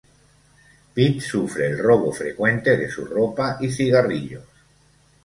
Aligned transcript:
Pete 0.95 1.21
sufre 1.21 1.67
el 1.67 1.77
robo 1.77 2.11
frecuente 2.11 2.75
de 2.75 2.89
su 2.89 3.05
ropa 3.05 3.57
y 3.59 3.69
cigarrillos. 3.71 4.43